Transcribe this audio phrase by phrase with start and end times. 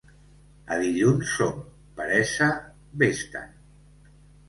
[0.71, 1.61] A dilluns som;
[2.01, 2.51] peresa
[3.03, 3.57] ves-te'n.